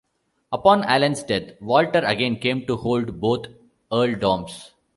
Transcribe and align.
Upon 0.51 0.83
Allan's 0.83 1.21
death, 1.21 1.53
Walter 1.61 1.99
again 2.03 2.37
came 2.37 2.65
to 2.65 2.75
hold 2.75 3.19
both 3.21 3.45
earldoms. 3.93 4.71